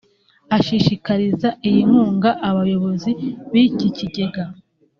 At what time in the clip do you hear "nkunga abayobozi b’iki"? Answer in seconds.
1.89-3.87